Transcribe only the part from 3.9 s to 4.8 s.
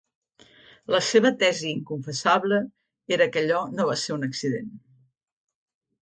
va ser un accident.